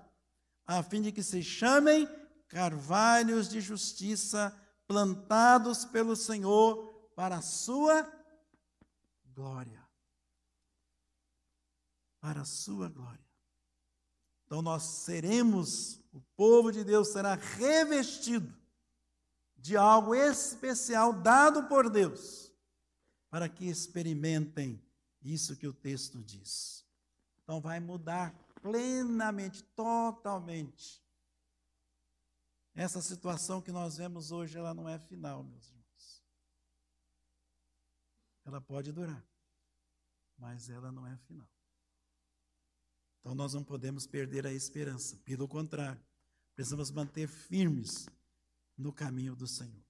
[0.66, 2.08] a fim de que se chamem
[2.48, 4.56] carvalhos de justiça
[4.88, 8.08] plantados pelo Senhor para a sua
[9.34, 9.82] glória.
[12.22, 13.20] Para a sua glória.
[14.46, 18.63] Então nós seremos, o povo de Deus será revestido
[19.64, 22.52] de algo especial dado por Deus,
[23.30, 24.86] para que experimentem
[25.22, 26.86] isso que o texto diz.
[27.42, 31.02] Então vai mudar plenamente, totalmente.
[32.76, 36.26] Essa situação que nós vemos hoje, ela não é final, meus irmãos.
[38.44, 39.26] Ela pode durar,
[40.38, 41.48] mas ela não é final.
[43.22, 46.04] Então nós não podemos perder a esperança, pelo contrário,
[46.54, 48.10] precisamos manter firmes
[48.78, 49.84] no caminho do Senhor.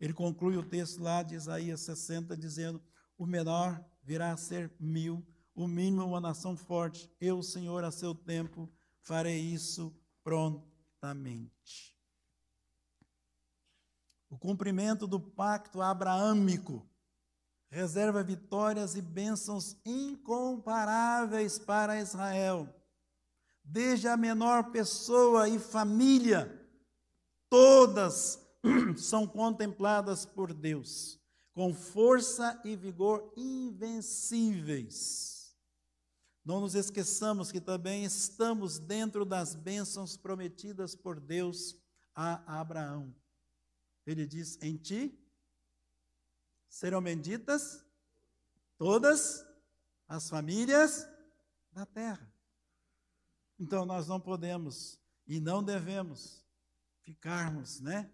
[0.00, 2.82] Ele conclui o texto lá de Isaías 60, dizendo:
[3.16, 7.10] O menor virá a ser mil, o mínimo uma nação forte.
[7.20, 8.70] Eu, Senhor, a seu tempo,
[9.00, 11.96] farei isso prontamente.
[14.28, 16.88] O cumprimento do pacto abraâmico
[17.70, 22.68] reserva vitórias e bênçãos incomparáveis para Israel.
[23.64, 26.63] Desde a menor pessoa e família
[27.54, 28.44] todas
[28.98, 31.20] são contempladas por Deus
[31.52, 35.56] com força e vigor invencíveis.
[36.44, 41.80] Não nos esqueçamos que também estamos dentro das bênçãos prometidas por Deus
[42.12, 43.14] a Abraão.
[44.04, 45.16] Ele diz: Em ti
[46.68, 47.86] serão benditas
[48.76, 49.46] todas
[50.08, 51.08] as famílias
[51.70, 52.28] da terra.
[53.60, 56.43] Então nós não podemos e não devemos
[57.04, 58.10] ficarmos, né?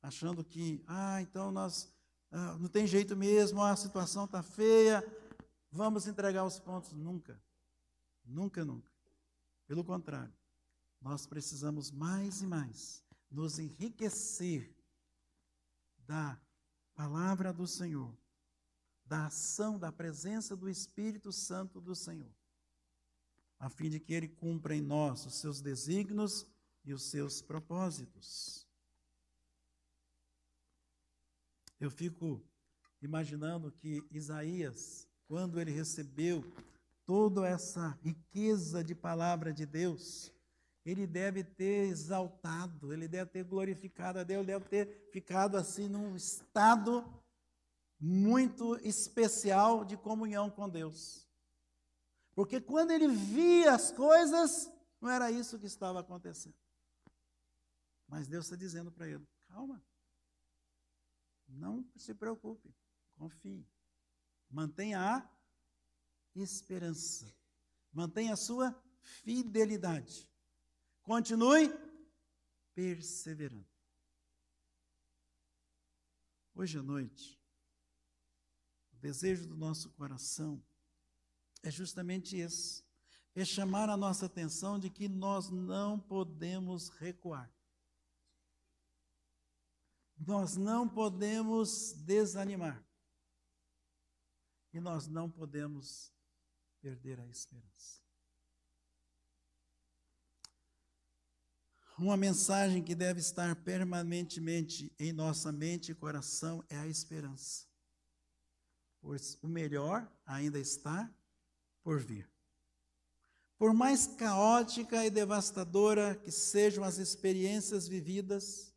[0.00, 1.92] Achando que, ah, então nós
[2.30, 5.04] ah, não tem jeito mesmo, a situação está feia,
[5.70, 6.92] vamos entregar os pontos.
[6.92, 7.40] Nunca,
[8.24, 8.90] nunca, nunca.
[9.66, 10.32] Pelo contrário,
[11.00, 14.74] nós precisamos mais e mais nos enriquecer
[16.06, 16.40] da
[16.94, 18.16] palavra do Senhor,
[19.04, 22.32] da ação, da presença do Espírito Santo do Senhor.
[23.60, 26.46] a fim de que Ele cumpra em nós os seus desígnios
[26.88, 28.66] e os seus propósitos.
[31.78, 32.42] Eu fico
[33.02, 36.42] imaginando que Isaías, quando ele recebeu
[37.04, 40.32] toda essa riqueza de palavra de Deus,
[40.82, 46.16] ele deve ter exaltado, ele deve ter glorificado a Deus, deve ter ficado assim num
[46.16, 47.04] estado
[48.00, 51.28] muito especial de comunhão com Deus.
[52.34, 56.56] Porque quando ele via as coisas, não era isso que estava acontecendo.
[58.08, 59.84] Mas Deus está dizendo para ele: calma,
[61.46, 62.74] não se preocupe,
[63.14, 63.68] confie,
[64.48, 65.30] mantenha a
[66.34, 67.32] esperança,
[67.92, 70.28] mantenha a sua fidelidade,
[71.02, 71.70] continue
[72.74, 73.68] perseverando.
[76.54, 77.38] Hoje à noite,
[78.92, 80.64] o desejo do nosso coração
[81.62, 82.82] é justamente esse:
[83.34, 87.52] é chamar a nossa atenção de que nós não podemos recuar.
[90.18, 92.84] Nós não podemos desanimar.
[94.72, 96.12] E nós não podemos
[96.80, 98.02] perder a esperança.
[101.98, 107.68] Uma mensagem que deve estar permanentemente em nossa mente e coração é a esperança
[109.00, 111.10] pois o melhor ainda está
[111.82, 112.28] por vir.
[113.56, 118.72] Por mais caótica e devastadora que sejam as experiências vividas,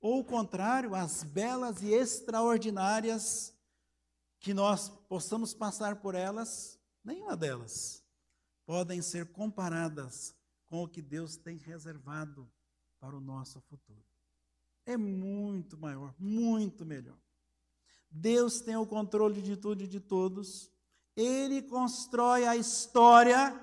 [0.00, 3.54] ou o contrário, as belas e extraordinárias
[4.38, 8.02] que nós possamos passar por elas, nenhuma delas
[8.64, 10.34] podem ser comparadas
[10.64, 12.50] com o que Deus tem reservado
[12.98, 14.04] para o nosso futuro.
[14.86, 17.18] É muito maior, muito melhor.
[18.10, 20.70] Deus tem o controle de tudo e de todos.
[21.14, 23.54] Ele constrói a história,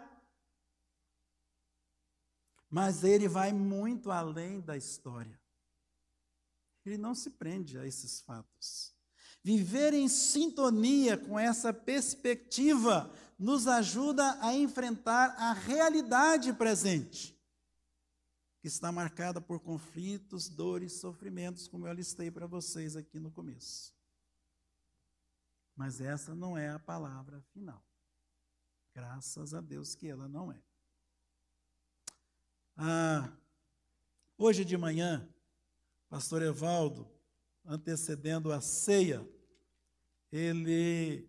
[2.70, 5.40] mas ele vai muito além da história.
[6.88, 8.96] Ele não se prende a esses fatos.
[9.44, 17.38] Viver em sintonia com essa perspectiva nos ajuda a enfrentar a realidade presente,
[18.62, 23.94] que está marcada por conflitos, dores, sofrimentos, como eu listei para vocês aqui no começo.
[25.76, 27.86] Mas essa não é a palavra final.
[28.94, 30.60] Graças a Deus que ela não é.
[32.76, 33.32] Ah,
[34.38, 35.28] hoje de manhã,
[36.10, 37.10] pastor Evaldo,
[37.66, 39.28] antecedendo a ceia,
[40.32, 41.28] ele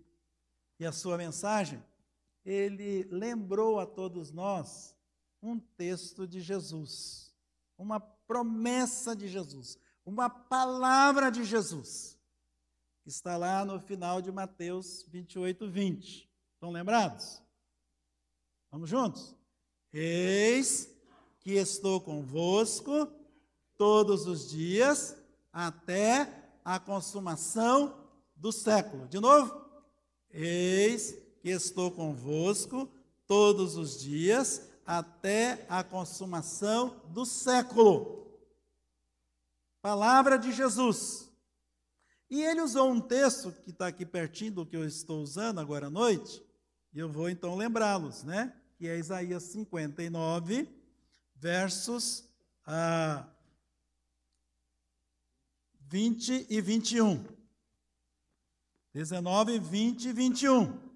[0.78, 1.82] e a sua mensagem,
[2.44, 4.96] ele lembrou a todos nós
[5.42, 7.34] um texto de Jesus,
[7.76, 12.18] uma promessa de Jesus, uma palavra de Jesus
[13.08, 16.30] está lá no final de Mateus 28, 20.
[16.54, 17.42] Estão lembrados?
[18.70, 19.34] Vamos juntos?
[19.92, 20.94] Eis
[21.40, 23.10] que estou convosco
[23.78, 25.16] todos os dias
[25.52, 27.96] até a consumação
[28.36, 29.08] do século.
[29.08, 29.64] De novo?
[30.30, 32.88] Eis que estou convosco
[33.26, 38.26] todos os dias até a consumação do século.
[39.80, 41.30] Palavra de Jesus.
[42.28, 45.86] E ele usou um texto que está aqui pertinho do que eu estou usando agora
[45.86, 46.44] à noite,
[46.92, 48.54] e eu vou então lembrá-los, né?
[48.76, 50.68] Que é Isaías 59,
[51.36, 52.28] versos
[52.66, 53.26] ah,
[55.88, 57.24] 20 e 21.
[58.94, 60.88] 19, 20 e 21.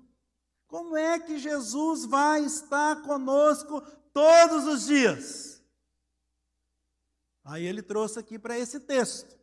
[0.66, 3.80] Como é que Jesus vai estar conosco
[4.12, 5.62] todos os dias?
[7.44, 9.42] Aí ele trouxe aqui para esse texto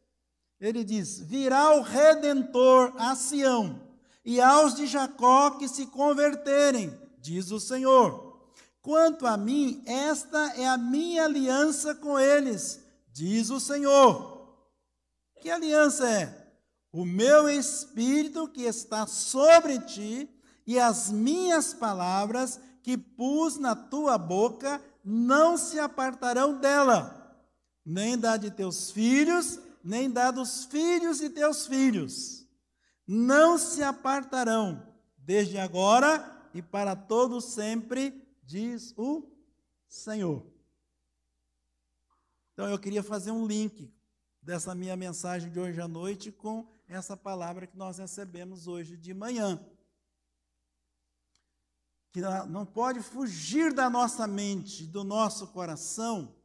[0.59, 3.79] ele diz: Virá o redentor a Sião
[4.25, 8.27] e aos de Jacó que se converterem, diz o Senhor.
[8.81, 12.79] Quanto a mim, esta é a minha aliança com eles,
[13.11, 14.28] diz o Senhor.
[15.39, 16.39] Que aliança é?
[16.91, 20.29] O meu espírito que está sobre ti
[20.65, 27.37] e as minhas palavras que pus na tua boca não se apartarão dela,
[27.85, 32.45] nem da de teus filhos, nem dados filhos de teus filhos.
[33.07, 34.85] Não se apartarão
[35.17, 39.23] desde agora e para todo sempre, diz o
[39.87, 40.45] Senhor.
[42.53, 43.91] Então eu queria fazer um link
[44.41, 49.13] dessa minha mensagem de hoje à noite com essa palavra que nós recebemos hoje de
[49.13, 49.63] manhã.
[52.11, 56.35] Que não pode fugir da nossa mente, do nosso coração,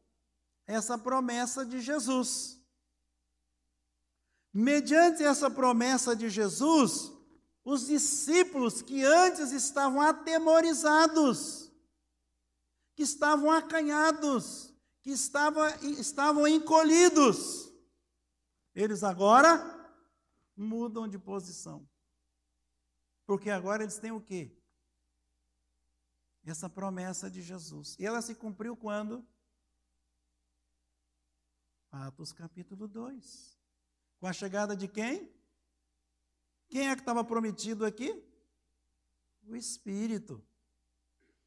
[0.66, 2.60] essa promessa de Jesus.
[4.52, 7.10] Mediante essa promessa de Jesus,
[7.64, 11.72] os discípulos que antes estavam atemorizados,
[12.94, 14.72] que estavam acanhados,
[15.02, 17.73] que estava, estavam encolhidos.
[18.74, 19.52] Eles agora
[20.56, 21.88] mudam de posição.
[23.26, 24.54] Porque agora eles têm o quê?
[26.44, 27.96] Essa promessa de Jesus.
[27.98, 29.26] E ela se cumpriu quando?
[31.90, 33.58] Atos capítulo 2.
[34.18, 35.32] Com a chegada de quem?
[36.68, 38.22] Quem é que estava prometido aqui?
[39.46, 40.44] O Espírito.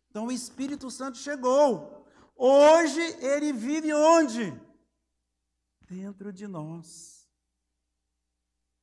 [0.09, 2.07] Então o Espírito Santo chegou.
[2.35, 4.53] Hoje ele vive onde?
[5.81, 7.16] Dentro de nós.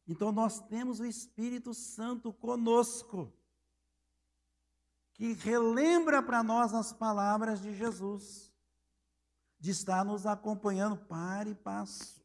[0.06, 3.32] Então nós temos o Espírito Santo conosco,
[5.14, 8.52] que relembra para nós as palavras de Jesus,
[9.58, 12.22] de estar nos acompanhando para e passo.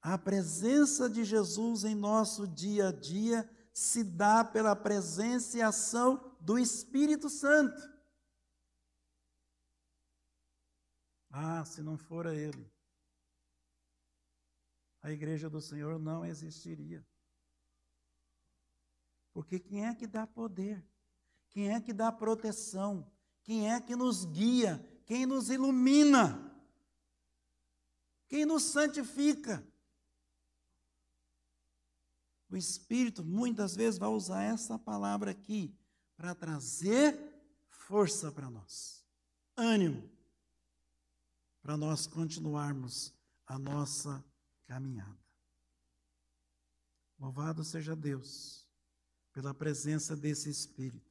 [0.00, 6.34] A presença de Jesus em nosso dia a dia se dá pela presença e ação
[6.40, 7.90] do Espírito Santo.
[11.30, 12.70] Ah, se não fora Ele,
[15.02, 17.06] a igreja do Senhor não existiria.
[19.32, 20.84] Porque quem é que dá poder?
[21.48, 23.10] Quem é que dá proteção?
[23.42, 24.78] Quem é que nos guia?
[25.06, 26.46] Quem nos ilumina?
[28.28, 29.66] Quem nos santifica?
[32.48, 35.76] O Espírito muitas vezes vai usar essa palavra aqui
[36.16, 37.18] para trazer
[37.68, 39.04] força para nós,
[39.56, 40.08] ânimo,
[41.62, 43.14] para nós continuarmos
[43.46, 44.24] a nossa
[44.70, 45.18] caminhada.
[47.18, 48.64] Louvado seja Deus
[49.32, 51.10] pela presença desse Espírito.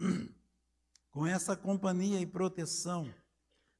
[1.12, 3.14] Com essa companhia e proteção,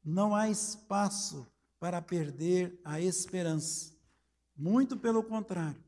[0.04, 1.44] não há espaço
[1.80, 3.92] para perder a esperança.
[4.54, 5.82] Muito pelo contrário,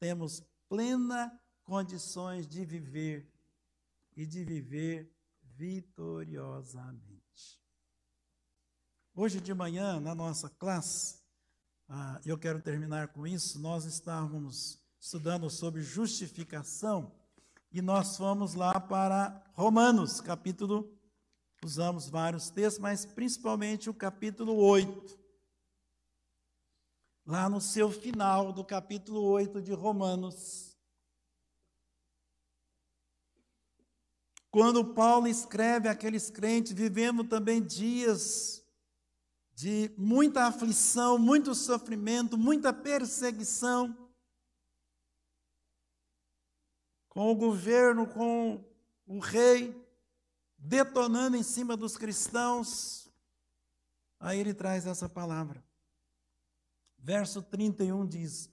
[0.00, 3.32] temos plena condições de viver
[4.16, 7.62] e de viver vitoriosamente.
[9.14, 11.24] Hoje de manhã, na nossa classe,
[11.88, 17.12] ah, eu quero terminar com isso, nós estávamos estudando sobre justificação
[17.70, 20.92] e nós fomos lá para Romanos, capítulo,
[21.64, 25.18] usamos vários textos, mas principalmente o capítulo 8
[27.26, 30.76] lá no seu final do capítulo 8 de Romanos.
[34.50, 38.64] Quando Paulo escreve aqueles crentes, vivendo também dias
[39.56, 43.96] de muita aflição, muito sofrimento, muita perseguição,
[47.08, 48.62] com o governo, com
[49.06, 49.74] o rei,
[50.58, 53.10] detonando em cima dos cristãos.
[54.20, 55.64] Aí ele traz essa palavra.
[56.98, 58.50] Verso 31 diz: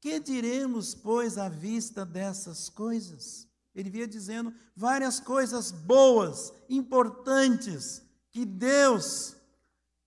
[0.00, 3.48] Que diremos, pois, à vista dessas coisas?
[3.74, 9.36] Ele via dizendo várias coisas boas, importantes, que Deus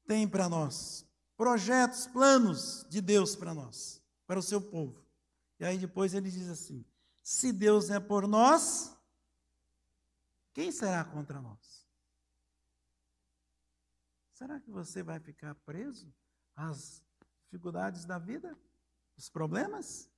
[0.07, 1.05] tem para nós.
[1.35, 5.05] Projetos, planos de Deus para nós, para o seu povo.
[5.59, 6.83] E aí depois ele diz assim:
[7.21, 8.97] Se Deus é por nós,
[10.53, 11.85] quem será contra nós?
[14.33, 16.11] Será que você vai ficar preso
[16.55, 17.03] às
[17.47, 18.57] dificuldades da vida,
[19.17, 20.09] os problemas.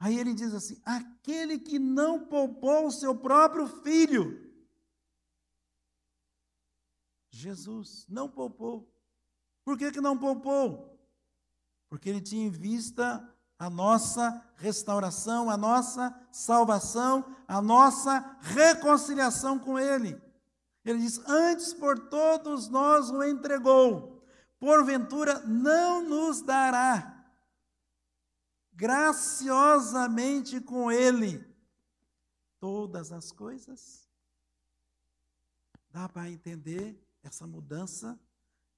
[0.00, 4.43] Aí ele diz assim: aquele que não poupou o seu próprio filho.
[7.36, 8.92] Jesus não poupou.
[9.64, 10.98] Por que, que não poupou?
[11.88, 13.28] Porque ele tinha em vista
[13.58, 20.20] a nossa restauração, a nossa salvação, a nossa reconciliação com Ele.
[20.84, 24.14] Ele diz: Antes por todos nós o entregou
[24.58, 27.10] porventura não nos dará
[28.72, 31.44] graciosamente com Ele
[32.58, 34.08] todas as coisas?
[35.90, 38.20] Dá para entender essa mudança,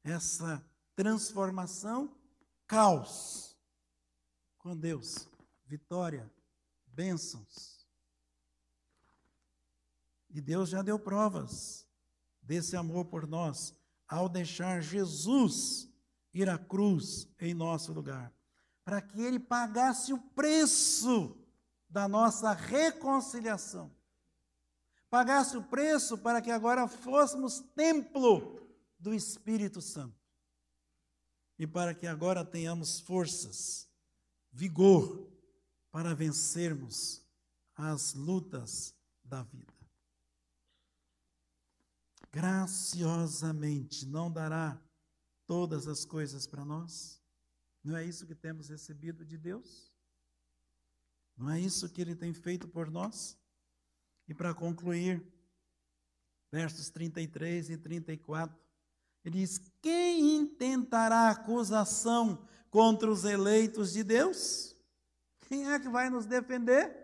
[0.03, 2.17] essa transformação?
[2.67, 3.57] Caos
[4.59, 5.29] com Deus,
[5.67, 6.29] vitória,
[6.87, 7.87] bênçãos.
[10.31, 11.87] E Deus já deu provas
[12.43, 13.75] desse amor por nós
[14.09, 15.89] ao deixar Jesus
[16.33, 18.33] ir à cruz em nosso lugar,
[18.85, 21.37] para que ele pagasse o preço
[21.89, 23.96] da nossa reconciliação.
[25.17, 28.61] Pagasse o preço para que agora fôssemos templo
[28.99, 30.21] do Espírito Santo.
[31.59, 33.89] E para que agora tenhamos forças,
[34.53, 35.27] vigor
[35.91, 37.27] para vencermos
[37.75, 38.95] as lutas
[39.25, 39.73] da vida
[42.31, 44.79] graciosamente não dará
[45.47, 47.19] todas as coisas para nós?
[47.83, 49.91] Não é isso que temos recebido de Deus?
[51.35, 53.39] Não é isso que Ele tem feito por nós?
[54.29, 55.23] E para concluir,
[56.51, 58.57] versos 33 e 34.
[59.25, 64.77] Ele diz: Quem intentará acusação contra os eleitos de Deus?
[65.49, 66.95] Quem é que vai nos defender?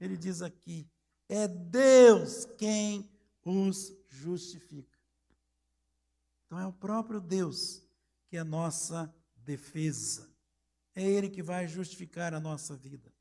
[0.00, 0.88] Ele diz aqui:
[1.28, 3.10] é Deus quem
[3.44, 4.98] os justifica.
[6.46, 7.82] Então é o próprio Deus
[8.28, 10.30] que é a nossa defesa.
[10.94, 13.12] É Ele que vai justificar a nossa vida.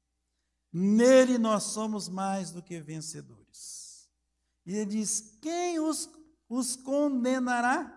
[0.71, 4.09] Nele nós somos mais do que vencedores.
[4.65, 6.09] E ele diz: quem os,
[6.49, 7.93] os condenará?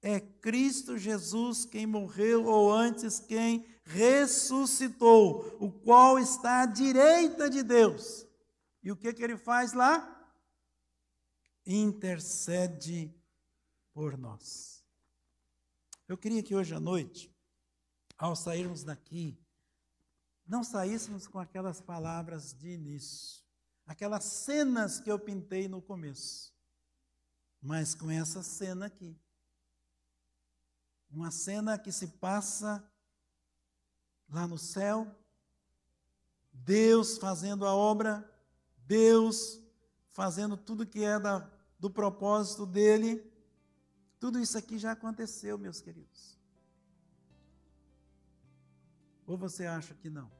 [0.00, 7.62] É Cristo Jesus quem morreu, ou antes, quem ressuscitou, o qual está à direita de
[7.62, 8.26] Deus.
[8.82, 10.12] E o que, que ele faz lá?
[11.66, 13.12] Intercede
[13.92, 14.84] por nós.
[16.06, 17.34] Eu queria que hoje à noite,
[18.16, 19.36] ao sairmos daqui,
[20.46, 23.42] não saíssemos com aquelas palavras de início,
[23.84, 26.54] aquelas cenas que eu pintei no começo,
[27.60, 29.18] mas com essa cena aqui.
[31.10, 32.84] Uma cena que se passa
[34.28, 35.06] lá no céu,
[36.52, 38.28] Deus fazendo a obra,
[38.78, 39.60] Deus
[40.10, 43.32] fazendo tudo que é da, do propósito dele.
[44.18, 46.35] Tudo isso aqui já aconteceu, meus queridos.
[49.26, 50.30] Ou você acha que não?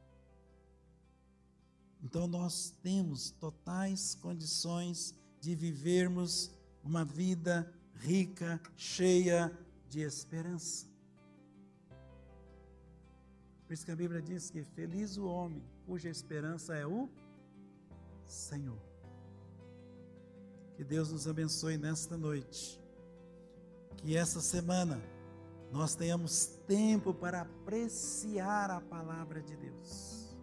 [2.03, 6.51] Então nós temos totais condições de vivermos
[6.85, 9.51] uma vida rica, cheia
[9.89, 10.87] de esperança.
[13.67, 17.09] Por isso que a Bíblia diz que feliz o homem cuja esperança é o
[18.27, 18.81] Senhor.
[20.77, 22.81] Que Deus nos abençoe nesta noite.
[23.97, 25.03] Que essa semana
[25.73, 30.37] nós tenhamos tempo para apreciar a palavra de Deus,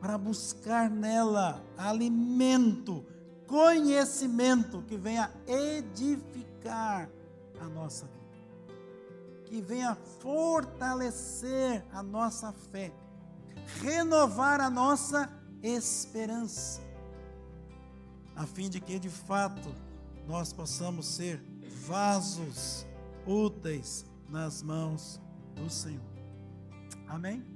[0.00, 3.04] para buscar nela alimento,
[3.46, 7.08] conhecimento que venha edificar
[7.60, 8.22] a nossa vida
[9.52, 12.90] que venha fortalecer a nossa fé,
[13.82, 15.30] renovar a nossa
[15.62, 16.80] esperança,
[18.34, 19.68] a fim de que de fato
[20.26, 21.44] nós possamos ser
[21.86, 22.86] vasos
[23.26, 25.20] úteis nas mãos
[25.54, 26.00] do Senhor.
[27.06, 27.51] Amém?